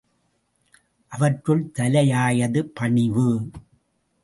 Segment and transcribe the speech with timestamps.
[1.11, 3.29] அவற்றுள் தலையாயது பணிவு.